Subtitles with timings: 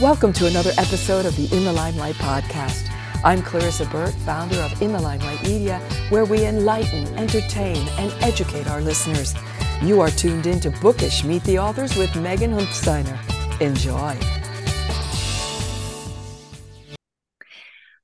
[0.00, 2.88] Welcome to another episode of the In the Limelight podcast.
[3.24, 8.68] I'm Clarissa Burt, founder of In the Limelight Media, where we enlighten, entertain, and educate
[8.68, 9.34] our listeners.
[9.82, 13.18] You are tuned in to Bookish Meet the Authors with Meghan Huthsteiner.
[13.60, 14.37] Enjoy.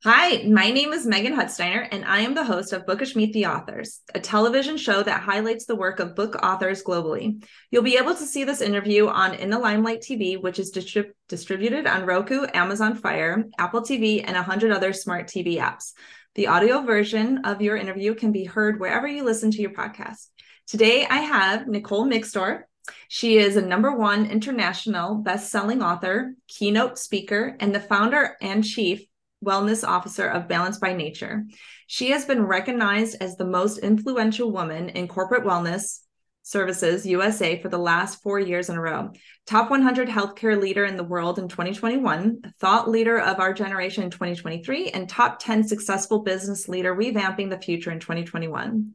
[0.06, 3.46] Hi, my name is Meghan Huthsteiner, and I am the host of Bookish Meet the
[3.46, 7.42] Authors, a television show that highlights the work of book authors globally.
[7.70, 11.12] You'll be able to see this interview on In the Limelight TV, which is distrib-
[11.30, 15.92] distributed on Roku, Amazon Fire, Apple TV, and 100 other smart TV apps.
[16.34, 20.26] The audio version of your interview can be heard wherever you listen to your podcast.
[20.66, 22.64] Today, I have Nicole Mixtor.
[23.08, 29.06] She is a number one international best-selling author, keynote speaker, and the founder and chief
[29.44, 31.44] Wellness Officer of Balance by Nature.
[31.86, 36.00] She has been recognized as the most influential woman in corporate wellness
[36.44, 39.10] services USA for the last four years in a row.
[39.46, 44.10] Top 100 healthcare leader in the world in 2021, thought leader of our generation in
[44.10, 48.94] 2023, and top 10 successful business leader revamping the future in 2021.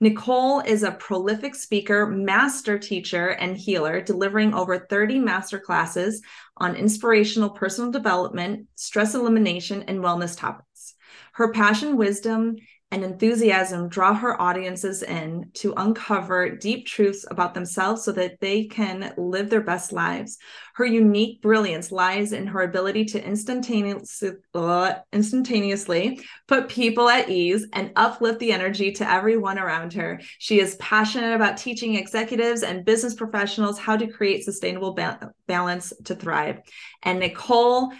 [0.00, 6.20] Nicole is a prolific speaker, master teacher, and healer, delivering over 30 master classes
[6.58, 10.94] on inspirational personal development, stress elimination, and wellness topics.
[11.32, 12.56] Her passion, wisdom,
[12.92, 18.64] and enthusiasm draw her audiences in to uncover deep truths about themselves so that they
[18.64, 20.38] can live their best lives.
[20.74, 27.66] Her unique brilliance lies in her ability to instantaneously, uh, instantaneously put people at ease
[27.74, 30.20] and uplift the energy to everyone around her.
[30.38, 35.92] She is passionate about teaching executives and business professionals how to create sustainable ba- balance
[36.06, 36.58] to thrive.
[37.04, 37.92] And Nicole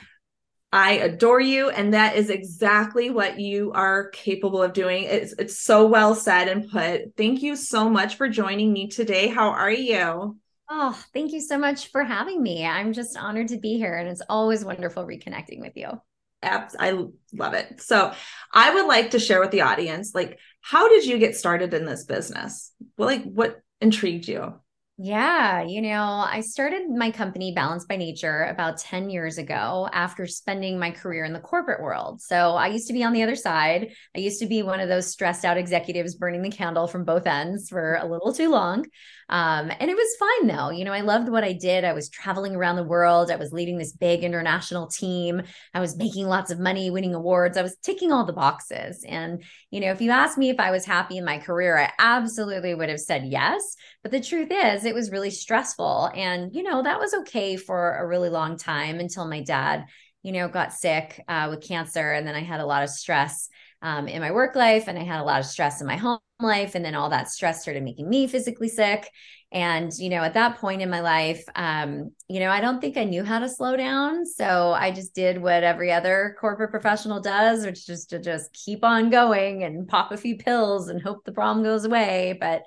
[0.73, 1.71] I adore you.
[1.71, 5.05] And that is exactly what you are capable of doing.
[5.05, 7.17] It's, it's so well said and put.
[7.17, 9.29] Thank you so much for joining me today.
[9.29, 10.37] How are you?
[10.69, 12.65] Oh, thank you so much for having me.
[12.65, 13.97] I'm just honored to be here.
[13.97, 15.89] And it's always wonderful reconnecting with you.
[16.43, 16.93] I
[17.35, 17.83] love it.
[17.83, 18.13] So,
[18.53, 21.85] I would like to share with the audience like, how did you get started in
[21.85, 22.73] this business?
[22.97, 24.55] Well, like, what intrigued you?
[25.03, 30.27] Yeah, you know, I started my company Balance by Nature about 10 years ago after
[30.27, 32.21] spending my career in the corporate world.
[32.21, 33.95] So I used to be on the other side.
[34.15, 37.27] I used to be one of those stressed out executives burning the candle from both
[37.27, 38.85] ends for a little too long.
[39.31, 40.71] Um, and it was fine though.
[40.71, 41.85] You know, I loved what I did.
[41.85, 43.31] I was traveling around the world.
[43.31, 45.41] I was leading this big international team.
[45.73, 47.57] I was making lots of money, winning awards.
[47.57, 49.05] I was ticking all the boxes.
[49.09, 51.93] And, you know, if you asked me if I was happy in my career, I
[51.99, 53.77] absolutely would have said yes.
[54.03, 56.11] But the truth is, it was really stressful.
[56.15, 59.85] And, you know, that was okay for a really long time until my dad,
[60.25, 62.13] you know, got sick uh, with cancer.
[62.13, 63.49] And then I had a lot of stress
[63.83, 66.19] um, in my work life and I had a lot of stress in my home
[66.41, 66.75] life.
[66.75, 69.11] And then all that stress started making me physically sick.
[69.53, 72.97] And, you know, at that point in my life, um, you know, I don't think
[72.97, 74.25] I knew how to slow down.
[74.25, 78.85] So I just did what every other corporate professional does, which is to just keep
[78.85, 82.39] on going and pop a few pills and hope the problem goes away.
[82.41, 82.63] But,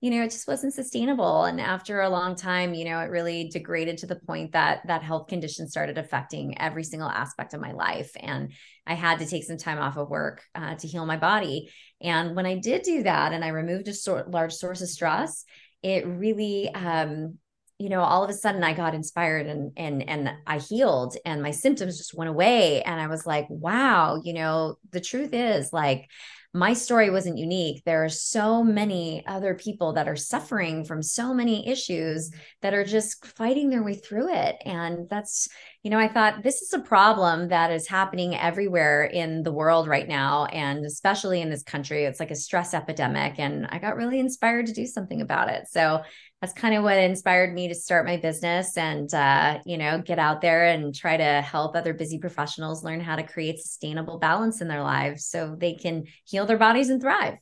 [0.00, 1.44] you know, it just wasn't sustainable.
[1.44, 5.02] And after a long time, you know, it really degraded to the point that that
[5.02, 8.10] health condition started affecting every single aspect of my life.
[8.20, 8.52] And
[8.86, 11.70] I had to take some time off of work uh, to heal my body.
[12.02, 15.44] And when I did do that and I removed a sort, large source of stress,
[15.82, 17.38] it really, um,
[17.78, 21.42] you know, all of a sudden I got inspired and and and I healed and
[21.42, 22.82] my symptoms just went away.
[22.82, 26.08] And I was like, wow, you know, the truth is like
[26.56, 27.82] my story wasn't unique.
[27.84, 32.30] There are so many other people that are suffering from so many issues
[32.62, 34.56] that are just fighting their way through it.
[34.64, 35.48] And that's,
[35.82, 39.86] you know, I thought this is a problem that is happening everywhere in the world
[39.86, 42.04] right now, and especially in this country.
[42.04, 43.38] It's like a stress epidemic.
[43.38, 45.68] And I got really inspired to do something about it.
[45.68, 46.02] So
[46.40, 50.18] that's kind of what inspired me to start my business and uh, you know get
[50.18, 54.60] out there and try to help other busy professionals learn how to create sustainable balance
[54.60, 57.38] in their lives so they can heal their bodies and thrive.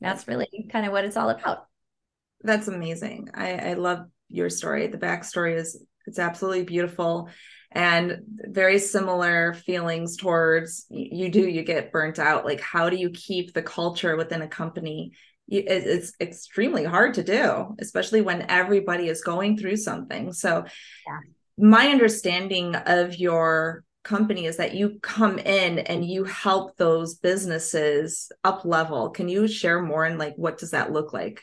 [0.00, 1.66] That's really kind of what it's all about.
[2.42, 3.30] That's amazing.
[3.34, 4.86] I, I love your story.
[4.86, 7.28] The backstory is it's absolutely beautiful
[7.72, 12.44] and very similar feelings towards you do you get burnt out.
[12.44, 15.12] Like how do you keep the culture within a company?
[15.48, 20.32] It's extremely hard to do especially when everybody is going through something.
[20.32, 20.64] So
[21.06, 21.18] yeah.
[21.58, 28.30] my understanding of your company is that you come in and you help those businesses
[28.44, 29.10] up level.
[29.10, 31.42] Can you share more and like what does that look like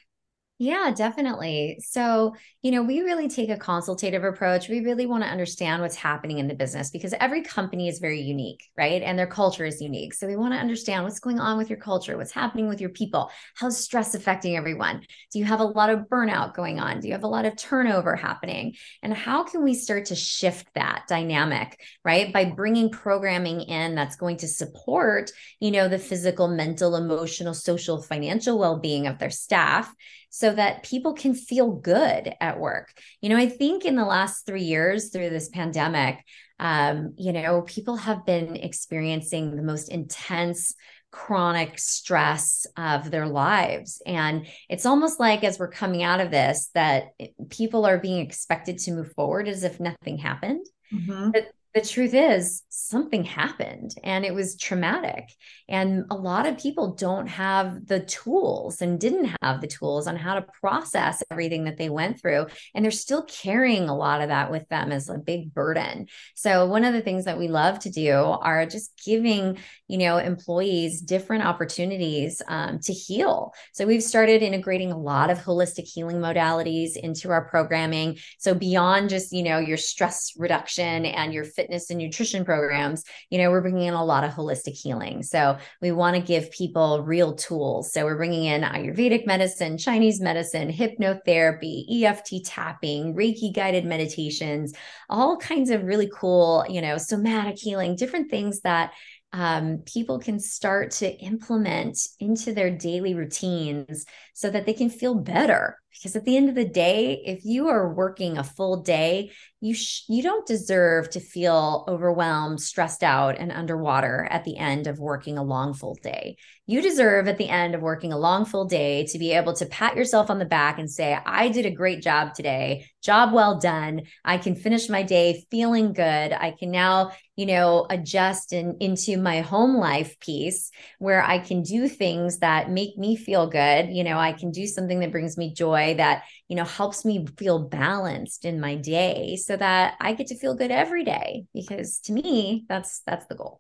[0.64, 1.80] Yeah, definitely.
[1.86, 4.70] So, you know, we really take a consultative approach.
[4.70, 8.22] We really want to understand what's happening in the business because every company is very
[8.22, 9.02] unique, right?
[9.02, 10.14] And their culture is unique.
[10.14, 12.92] So, we want to understand what's going on with your culture, what's happening with your
[12.92, 15.02] people, how's stress affecting everyone?
[15.34, 17.02] Do you have a lot of burnout going on?
[17.02, 18.76] Do you have a lot of turnover happening?
[19.02, 22.32] And how can we start to shift that dynamic, right?
[22.32, 28.02] By bringing programming in that's going to support, you know, the physical, mental, emotional, social,
[28.02, 29.94] financial well being of their staff
[30.36, 32.92] so that people can feel good at work.
[33.22, 36.26] You know, I think in the last three years through this pandemic,
[36.60, 40.74] um, you know, people have been experiencing the most intense
[41.12, 44.02] chronic stress of their lives.
[44.08, 47.10] And it's almost like as we're coming out of this, that
[47.52, 50.66] people are being expected to move forward as if nothing happened.
[50.92, 51.30] Mm-hmm.
[51.30, 55.30] But the truth is something happened and it was traumatic
[55.68, 60.16] and a lot of people don't have the tools and didn't have the tools on
[60.16, 64.30] how to process everything that they went through and they're still carrying a lot of
[64.30, 66.08] that with them as a big burden.
[66.36, 70.18] So one of the things that we love to do are just giving you know
[70.18, 73.54] employees different opportunities um, to heal.
[73.74, 78.18] So we've started integrating a lot of holistic healing modalities into our programming.
[78.38, 83.04] So beyond just you know your stress reduction and your fit fitness and nutrition programs,
[83.30, 85.24] you know, we're bringing in a lot of holistic healing.
[85.24, 87.94] So we want to give people real tools.
[87.94, 94.74] So we're bringing in Ayurvedic medicine, Chinese medicine, hypnotherapy, EFT tapping, Reiki guided meditations,
[95.10, 98.92] all kinds of really cool, you know, somatic healing, different things that
[99.32, 105.16] um, people can start to implement into their daily routines so that they can feel
[105.16, 109.32] better because at the end of the day if you are working a full day
[109.64, 114.88] you sh- you don't deserve to feel overwhelmed stressed out and underwater at the end
[114.88, 116.36] of working a long full day.
[116.66, 119.66] You deserve at the end of working a long full day to be able to
[119.66, 122.88] pat yourself on the back and say i did a great job today.
[123.02, 124.02] Job well done.
[124.26, 126.34] I can finish my day feeling good.
[126.34, 131.64] I can now you know adjust in, into my home life piece where i can
[131.64, 133.90] do things that make me feel good.
[133.90, 137.26] You know i can do something that brings me joy that, you know, helps me
[137.38, 142.00] feel balanced in my day so that I get to feel good every day because
[142.06, 143.60] to me, that's that's the goal.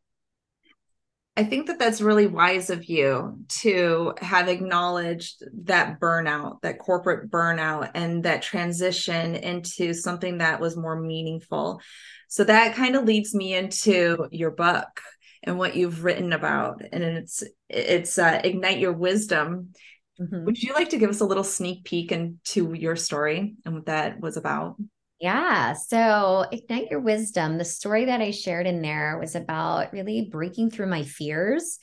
[1.36, 7.32] I think that that's really wise of you to have acknowledged that burnout, that corporate
[7.32, 11.82] burnout, and that transition into something that was more meaningful.
[12.28, 15.02] So that kind of leads me into your book
[15.42, 19.74] and what you've written about, and it's it's uh, ignite your wisdom.
[20.20, 20.46] Mm-hmm.
[20.46, 23.86] Would you like to give us a little sneak peek into your story and what
[23.88, 24.76] that was about?
[25.20, 25.74] Yeah.
[25.74, 30.70] So, Ignite Your Wisdom, the story that I shared in there was about really breaking
[30.70, 31.80] through my fears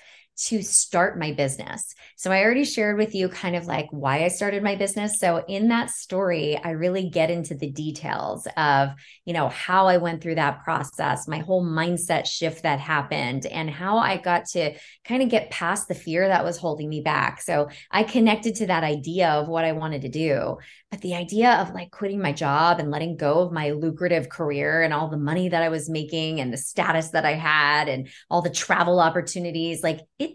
[0.46, 1.94] to start my business.
[2.16, 5.18] So I already shared with you kind of like why I started my business.
[5.18, 8.90] So in that story, I really get into the details of,
[9.26, 13.68] you know, how I went through that process, my whole mindset shift that happened and
[13.68, 17.42] how I got to kind of get past the fear that was holding me back.
[17.42, 20.56] So I connected to that idea of what I wanted to do.
[20.90, 24.82] But the idea of like quitting my job and letting go of my lucrative career
[24.82, 28.08] and all the money that I was making and the status that I had and
[28.28, 30.29] all the travel opportunities, like it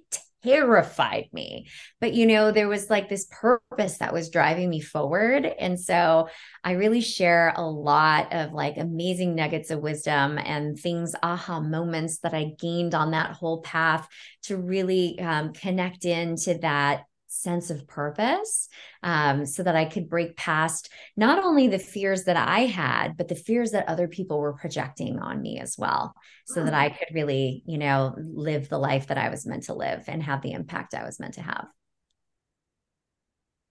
[0.45, 1.68] terrified me.
[2.00, 5.45] But, you know, there was like this purpose that was driving me forward.
[5.45, 6.30] And so
[6.63, 12.19] I really share a lot of like amazing nuggets of wisdom and things, aha moments
[12.19, 14.07] that I gained on that whole path
[14.44, 17.03] to really um, connect into that
[17.36, 18.68] sense of purpose
[19.04, 23.28] um, so that I could break past not only the fears that I had, but
[23.28, 26.14] the fears that other people were projecting on me as well,
[26.48, 29.74] so that I could really, you know, live the life that I was meant to
[29.74, 31.68] live and have the impact I was meant to have.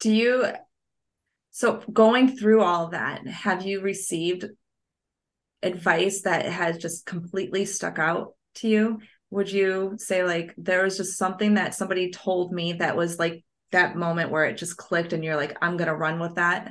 [0.01, 0.47] Do you,
[1.51, 4.47] so going through all that, have you received
[5.63, 9.01] advice that has just completely stuck out to you?
[9.35, 13.45] would you say like there was just something that somebody told me that was like
[13.75, 16.71] that moment where it just clicked and you're like i'm gonna run with that?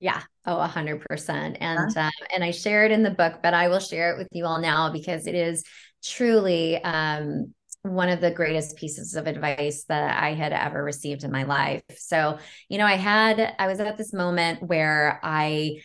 [0.00, 0.22] Yeah.
[0.46, 1.58] Oh a hundred percent.
[1.60, 4.28] And uh, and i share it in the book but i will share it with
[4.32, 5.64] you all now because it is
[6.02, 11.32] truly um one of the greatest pieces of advice that I had ever received in
[11.32, 11.82] my life.
[11.96, 15.80] So, you know, I had, I was at this moment where I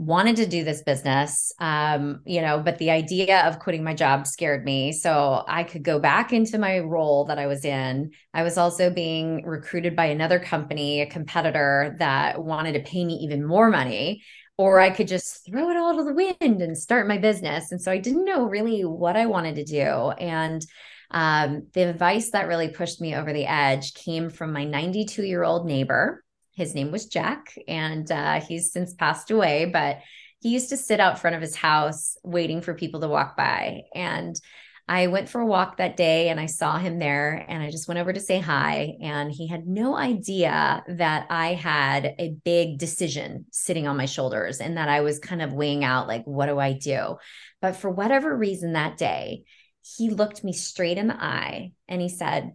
[0.00, 4.26] wanted to do this business um you know but the idea of quitting my job
[4.26, 4.92] scared me.
[4.92, 8.12] So i could go back into my role that i was in.
[8.32, 13.16] I was also being recruited by another company a competitor that wanted to pay me
[13.16, 14.22] even more money
[14.56, 17.70] or i could just throw it all to the wind and start my business.
[17.70, 20.12] And so i didn't know really what i wanted to do.
[20.12, 20.64] And
[21.10, 25.42] um, the advice that really pushed me over the edge came from my 92 year
[25.44, 26.24] old neighbor
[26.60, 30.00] his name was Jack, and uh, he's since passed away, but
[30.40, 33.82] he used to sit out front of his house waiting for people to walk by.
[33.94, 34.38] And
[34.86, 37.86] I went for a walk that day and I saw him there and I just
[37.86, 38.96] went over to say hi.
[39.00, 44.60] And he had no idea that I had a big decision sitting on my shoulders
[44.60, 47.16] and that I was kind of weighing out, like, what do I do?
[47.62, 49.44] But for whatever reason that day,
[49.82, 52.52] he looked me straight in the eye and he said,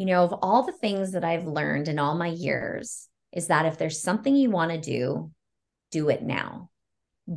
[0.00, 3.66] You know, of all the things that I've learned in all my years, is that
[3.66, 5.30] if there's something you want to do,
[5.90, 6.70] do it now.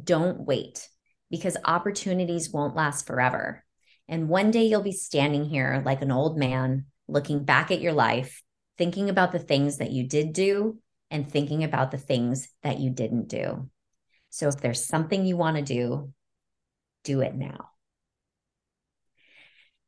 [0.02, 0.88] Don't wait
[1.30, 3.66] because opportunities won't last forever.
[4.08, 7.92] And one day you'll be standing here like an old man, looking back at your
[7.92, 8.42] life,
[8.78, 10.80] thinking about the things that you did do
[11.12, 13.70] and thinking about the things that you didn't do.
[14.30, 16.14] So if there's something you want to do,
[17.04, 17.72] do it now.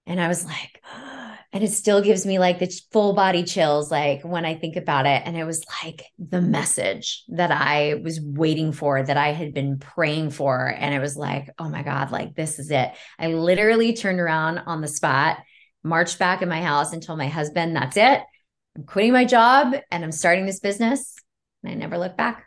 [0.05, 0.81] And I was like,
[1.55, 5.05] and it still gives me like the full body chills like when i think about
[5.05, 5.21] it.
[5.25, 9.79] And it was like the message that i was waiting for that i had been
[9.79, 10.67] praying for.
[10.67, 12.91] And it was like oh my god like this is it.
[13.17, 15.37] I literally turned around on the spot
[15.81, 18.21] marched back in my house and told my husband that's it.
[18.75, 21.15] I'm quitting my job and i'm starting this business.
[21.63, 22.43] And i never looked back.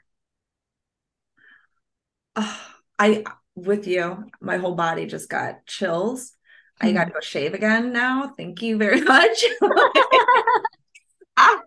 [2.37, 3.25] I
[3.55, 6.35] with you my whole body just got chills
[6.81, 7.09] I got mm-hmm.
[7.09, 8.33] to go shave again now.
[8.37, 9.45] Thank you very much.
[11.37, 11.59] I,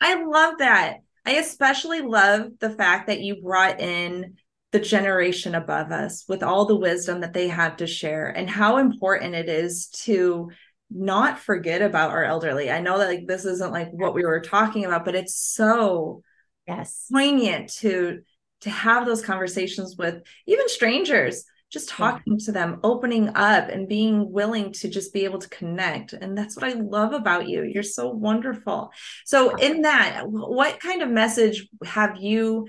[0.00, 0.98] I love that.
[1.24, 4.36] I especially love the fact that you brought in
[4.72, 8.78] the generation above us with all the wisdom that they have to share and how
[8.78, 10.50] important it is to
[10.90, 12.70] not forget about our elderly.
[12.70, 16.22] I know that like this isn't like what we were talking about, but it's so
[16.66, 18.20] yes poignant to
[18.60, 22.44] to have those conversations with even strangers just talking yeah.
[22.46, 26.12] to them, opening up and being willing to just be able to connect.
[26.12, 27.62] And that's what I love about you.
[27.62, 28.90] You're so wonderful.
[29.24, 32.68] So in that, what kind of message have you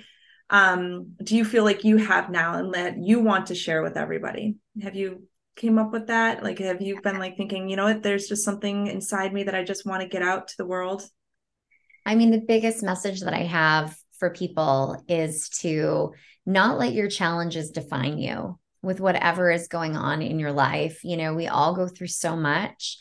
[0.50, 3.98] um do you feel like you have now and that you want to share with
[3.98, 4.56] everybody?
[4.82, 6.44] Have you came up with that?
[6.44, 9.56] Like have you been like thinking, you know what, there's just something inside me that
[9.56, 11.04] I just want to get out to the world?
[12.06, 16.14] I mean, the biggest message that I have for people is to
[16.46, 21.04] not let your challenges define you with whatever is going on in your life.
[21.04, 22.98] You know, we all go through so much.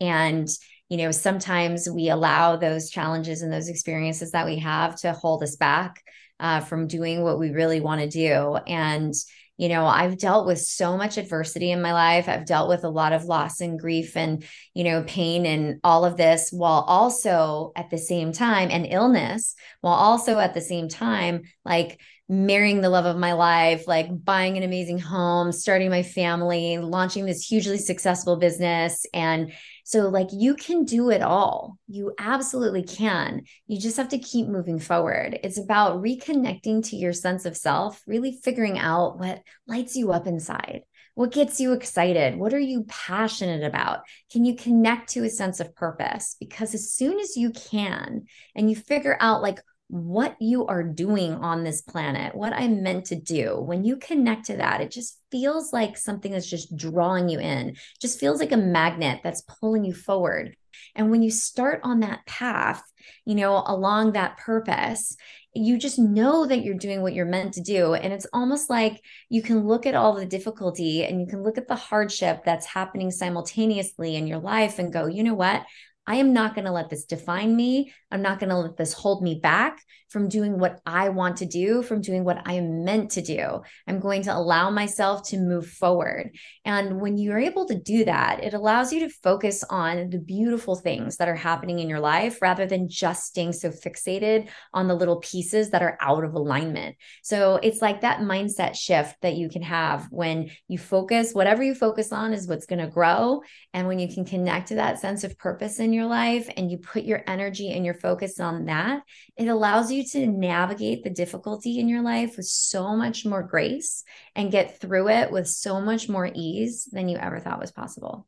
[0.00, 0.48] And,
[0.88, 5.42] you know, sometimes we allow those challenges and those experiences that we have to hold
[5.42, 6.02] us back
[6.40, 8.56] uh, from doing what we really want to do.
[8.66, 9.14] And,
[9.56, 12.28] you know, I've dealt with so much adversity in my life.
[12.28, 16.04] I've dealt with a lot of loss and grief and, you know, pain and all
[16.04, 20.88] of this while also at the same time and illness, while also at the same
[20.88, 26.02] time, like, marrying the love of my life, like buying an amazing home, starting my
[26.02, 29.04] family, launching this hugely successful business.
[29.12, 29.52] And
[29.84, 31.76] so, like, you can do it all.
[31.86, 33.42] You absolutely can.
[33.66, 35.38] You just have to keep moving forward.
[35.42, 40.26] It's about reconnecting to your sense of self, really figuring out what lights you up
[40.26, 40.84] inside.
[41.16, 42.36] What gets you excited?
[42.36, 44.00] What are you passionate about?
[44.32, 46.34] Can you connect to a sense of purpose?
[46.40, 48.24] Because as soon as you can
[48.56, 53.06] and you figure out, like, what you are doing on this planet, what I'm meant
[53.06, 53.60] to do.
[53.60, 57.70] When you connect to that, it just feels like something that's just drawing you in,
[57.70, 60.56] it just feels like a magnet that's pulling you forward.
[60.96, 62.82] And when you start on that path,
[63.24, 65.16] you know, along that purpose,
[65.54, 67.94] you just know that you're doing what you're meant to do.
[67.94, 71.58] And it's almost like you can look at all the difficulty and you can look
[71.58, 75.64] at the hardship that's happening simultaneously in your life and go, you know what?
[76.06, 77.92] I am not going to let this define me.
[78.10, 79.80] I'm not going to let this hold me back
[80.14, 83.62] from doing what I want to do, from doing what I am meant to do.
[83.88, 86.36] I'm going to allow myself to move forward.
[86.64, 90.76] And when you're able to do that, it allows you to focus on the beautiful
[90.76, 94.94] things that are happening in your life rather than just staying so fixated on the
[94.94, 96.94] little pieces that are out of alignment.
[97.24, 101.74] So it's like that mindset shift that you can have when you focus, whatever you
[101.74, 103.42] focus on is what's going to grow.
[103.72, 106.78] And when you can connect to that sense of purpose in your life and you
[106.78, 109.02] put your energy and your focus on that,
[109.36, 114.04] it allows you to navigate the difficulty in your life with so much more grace
[114.34, 118.26] and get through it with so much more ease than you ever thought was possible.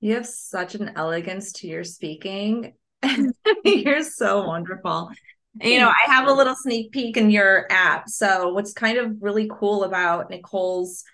[0.00, 2.74] You have such an elegance to your speaking.
[3.64, 5.10] You're so wonderful.
[5.60, 8.08] you know, I have a little sneak peek in your app.
[8.08, 11.04] So, what's kind of really cool about Nicole's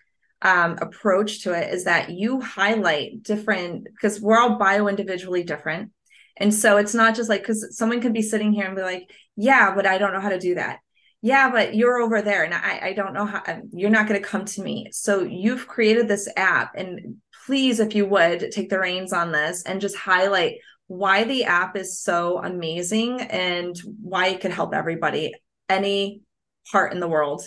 [0.42, 5.90] um, approach to it is that you highlight different because we're all bio individually different.
[6.38, 9.10] And so it's not just like because someone could be sitting here and be like,
[9.36, 10.78] yeah, but I don't know how to do that.
[11.20, 14.20] Yeah, but you're over there and I, I don't know how um, you're not going
[14.20, 14.88] to come to me.
[14.92, 19.64] So you've created this app and please, if you would take the reins on this
[19.64, 25.34] and just highlight why the app is so amazing and why it could help everybody,
[25.68, 26.22] any
[26.70, 27.42] part in the world.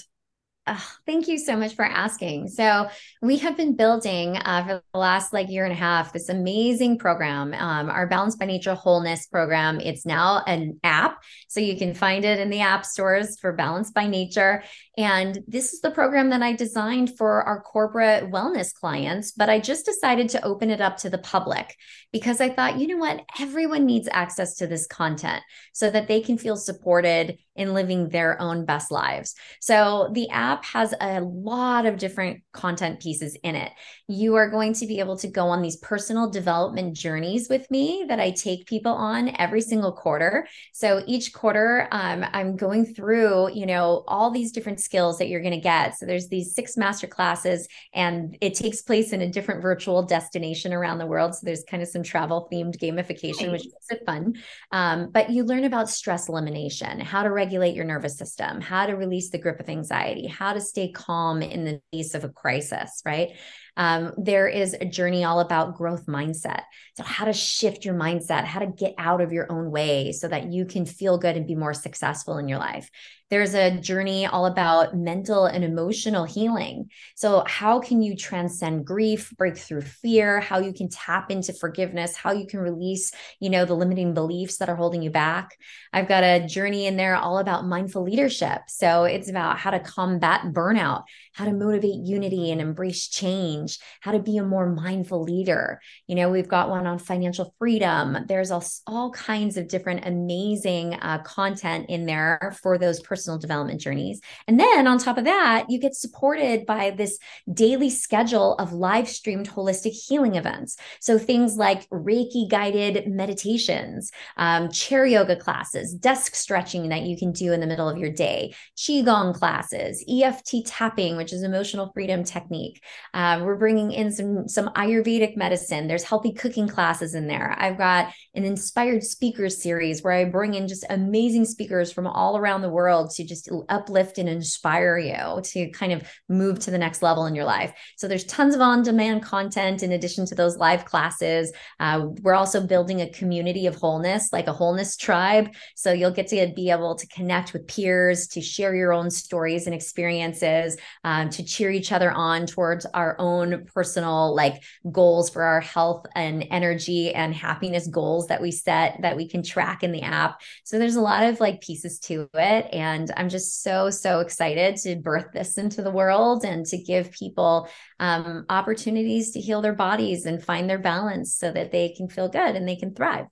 [0.68, 2.48] Oh, thank you so much for asking.
[2.50, 2.88] So
[3.20, 7.00] we have been building uh, for the last like year and a half this amazing
[7.00, 9.80] program, um, our Balance by Nature Wholeness program.
[9.80, 13.90] It's now an app, so you can find it in the app stores for Balance
[13.90, 14.64] by Nature.
[15.00, 19.60] And this is the program that I designed for our corporate wellness clients, but I
[19.60, 21.76] just decided to open it up to the public
[22.12, 25.42] because I thought, you know what, everyone needs access to this content
[25.74, 29.36] so that they can feel supported in living their own best lives.
[29.60, 33.72] So the app has a lot of different content pieces in it.
[34.08, 38.06] You are going to be able to go on these personal development journeys with me
[38.08, 40.48] that I take people on every single quarter.
[40.72, 45.42] So each quarter, um, I'm going through, you know, all these different skills that you're
[45.42, 45.98] going to get.
[45.98, 50.74] So there's these six master classes, and it takes place in a different virtual destination
[50.74, 51.36] around the world.
[51.36, 54.36] So there's kind of some travel themed gamification, which makes it fun.
[54.72, 58.94] Um, but you learn about stress elimination, how to regulate your nervous system, how to
[58.94, 63.02] release the grip of anxiety, how to stay calm in the face of a crisis,
[63.06, 63.30] right?
[63.78, 66.64] Um, there is a journey all about growth mindset.
[66.98, 70.28] So, how to shift your mindset, how to get out of your own way so
[70.28, 72.90] that you can feel good and be more successful in your life.
[73.32, 76.90] There's a journey all about mental and emotional healing.
[77.16, 82.14] So, how can you transcend grief, break through fear, how you can tap into forgiveness,
[82.14, 85.58] how you can release, you know, the limiting beliefs that are holding you back.
[85.94, 88.64] I've got a journey in there all about mindful leadership.
[88.68, 93.61] So, it's about how to combat burnout, how to motivate unity and embrace change,
[94.02, 95.82] how to be a more mindful leader.
[96.08, 98.18] You know, we've got one on financial freedom.
[98.28, 103.40] There's all, all kinds of different amazing uh, content in there for those personal personal
[103.40, 104.20] development journeys.
[104.48, 107.20] And then on top of that, you get supported by this
[107.52, 110.78] daily schedule of live streamed holistic healing events.
[111.00, 117.32] So things like Reiki guided meditations, um, chair yoga classes, desk stretching that you can
[117.32, 122.24] do in the middle of your day, Qigong classes, EFT tapping, which is emotional freedom
[122.24, 122.82] technique.
[123.14, 125.86] Uh, we're bringing in some, some Ayurvedic medicine.
[125.86, 127.54] There's healthy cooking classes in there.
[127.60, 132.38] I've got an inspired speakers series where I bring in just amazing speakers from all
[132.38, 136.78] around the world to just uplift and inspire you to kind of move to the
[136.78, 137.74] next level in your life.
[137.98, 141.52] So there's tons of on demand content in addition to those live classes.
[141.78, 145.50] Uh, we're also building a community of wholeness, like a wholeness tribe.
[145.76, 149.66] So you'll get to be able to connect with peers, to share your own stories
[149.66, 153.41] and experiences, um, to cheer each other on towards our own
[153.74, 159.18] personal like goals for our health and energy and happiness goals that we set that
[159.18, 160.42] we can track in the app.
[160.64, 162.68] So there's a lot of like pieces to it.
[162.72, 167.12] And I'm just so, so excited to birth this into the world and to give
[167.12, 172.08] people um, opportunities to heal their bodies and find their balance so that they can
[172.08, 173.28] feel good and they can thrive.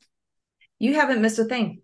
[0.80, 1.82] You haven't missed a thing.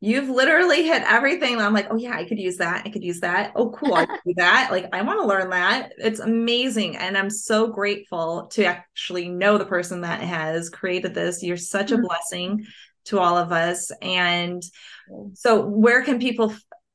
[0.00, 1.60] You've literally hit everything.
[1.60, 2.82] I'm like, oh yeah, I could use that.
[2.84, 3.52] I could use that.
[3.54, 3.94] Oh, cool.
[3.94, 4.68] I could do that.
[4.70, 5.92] Like, I want to learn that.
[5.98, 6.96] It's amazing.
[6.96, 11.42] And I'm so grateful to actually know the person that has created this.
[11.42, 12.06] You're such a mm-hmm.
[12.06, 12.66] blessing
[13.06, 13.90] to all of us.
[14.00, 14.62] And
[15.34, 16.54] so, where can people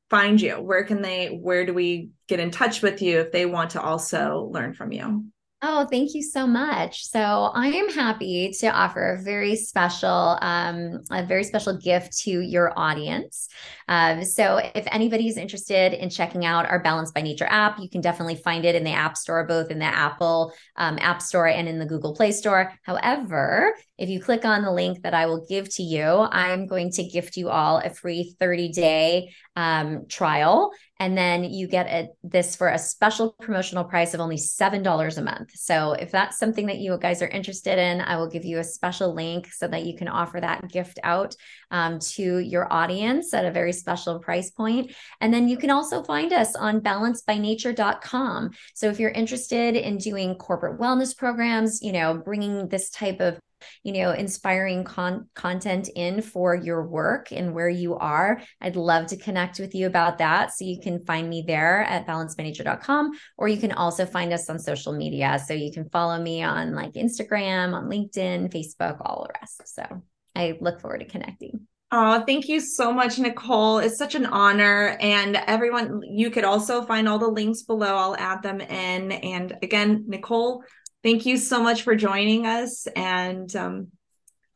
[0.09, 0.55] find you?
[0.55, 3.81] Where can they, where do we get in touch with you if they want to
[3.81, 5.25] also learn from you?
[5.63, 7.07] Oh, thank you so much.
[7.07, 12.29] So I am happy to offer a very special, um, a very special gift to
[12.29, 13.49] your audience.
[13.87, 17.89] Um, so if anybody is interested in checking out our Balance by Nature app, you
[17.89, 21.47] can definitely find it in the App Store, both in the Apple um, App Store
[21.47, 22.71] and in the Google Play Store.
[22.83, 26.91] However, if you click on the link that I will give to you, I'm going
[26.91, 30.71] to gift you all a free 30 day um, trial.
[30.99, 35.21] And then you get a, this for a special promotional price of only $7 a
[35.21, 35.51] month.
[35.55, 38.63] So if that's something that you guys are interested in, I will give you a
[38.63, 41.35] special link so that you can offer that gift out
[41.71, 44.91] um, to your audience at a very special price point.
[45.21, 48.51] And then you can also find us on balancebynature.com.
[48.73, 53.39] So if you're interested in doing corporate wellness programs, you know, bringing this type of
[53.83, 59.07] you know inspiring con- content in for your work and where you are i'd love
[59.07, 63.47] to connect with you about that so you can find me there at balancebynature.com or
[63.47, 66.93] you can also find us on social media so you can follow me on like
[66.93, 70.03] instagram on linkedin facebook all the rest so
[70.35, 73.79] i look forward to connecting Oh, thank you so much, Nicole.
[73.79, 74.97] It's such an honor.
[74.99, 77.95] And everyone, you could also find all the links below.
[77.95, 79.13] I'll add them in.
[79.13, 80.65] And again, Nicole
[81.07, 82.85] thank you so much for joining us.
[82.93, 83.87] And um,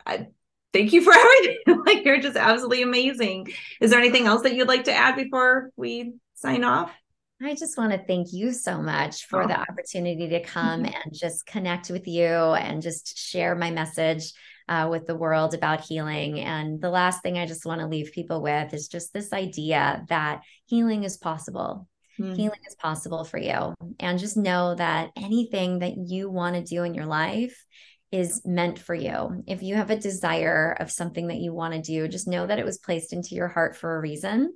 [0.06, 0.28] I,
[0.74, 1.82] thank you for everything.
[1.86, 3.54] like, you're just absolutely amazing.
[3.80, 6.92] Is there anything else that you'd like to add before we sign off?
[7.42, 9.48] I just want to thank you so much for oh.
[9.48, 14.34] the opportunity to come and just connect with you and just share my message
[14.68, 16.42] uh, with the world about healing.
[16.42, 20.06] And the last thing I just want to leave people with is just this idea
[20.10, 21.88] that healing is possible.
[22.19, 22.36] Mm.
[22.36, 23.74] Healing is possible for you.
[24.00, 27.65] And just know that anything that you want to do in your life
[28.12, 29.43] is meant for you.
[29.47, 32.60] If you have a desire of something that you want to do, just know that
[32.60, 34.54] it was placed into your heart for a reason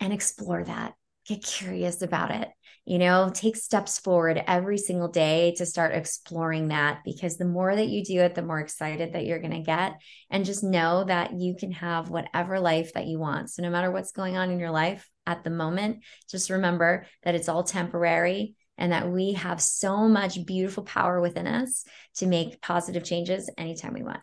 [0.00, 0.94] and explore that.
[1.26, 2.48] Get curious about it.
[2.84, 7.74] You know, take steps forward every single day to start exploring that because the more
[7.74, 9.94] that you do it, the more excited that you're going to get.
[10.30, 13.50] And just know that you can have whatever life that you want.
[13.50, 17.34] So, no matter what's going on in your life at the moment, just remember that
[17.34, 21.84] it's all temporary and that we have so much beautiful power within us
[22.16, 24.20] to make positive changes anytime we want.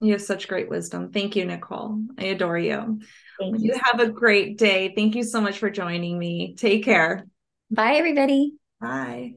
[0.00, 1.10] You have such great wisdom.
[1.10, 2.00] Thank you, Nicole.
[2.16, 3.00] I adore you.
[3.40, 3.72] Thank you.
[3.72, 4.92] You have a great day.
[4.94, 6.54] Thank you so much for joining me.
[6.56, 7.26] Take care.
[7.70, 8.54] Bye, everybody.
[8.80, 9.34] Bye.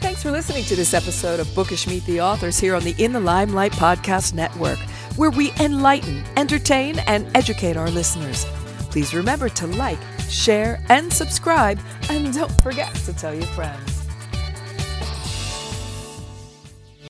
[0.00, 3.12] Thanks for listening to this episode of Bookish Meet the Authors here on the In
[3.12, 4.78] the Limelight Podcast Network,
[5.16, 8.44] where we enlighten, entertain, and educate our listeners.
[8.90, 13.99] Please remember to like, share, and subscribe, and don't forget to tell your friends.